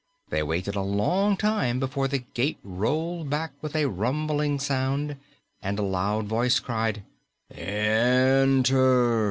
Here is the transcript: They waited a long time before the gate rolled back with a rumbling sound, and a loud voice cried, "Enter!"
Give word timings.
They 0.29 0.41
waited 0.41 0.75
a 0.75 0.81
long 0.81 1.37
time 1.37 1.79
before 1.79 2.07
the 2.07 2.17
gate 2.17 2.57
rolled 2.63 3.29
back 3.29 3.51
with 3.61 3.75
a 3.75 3.85
rumbling 3.85 4.57
sound, 4.57 5.15
and 5.61 5.77
a 5.77 5.83
loud 5.83 6.25
voice 6.25 6.59
cried, 6.59 7.03
"Enter!" 7.53 9.19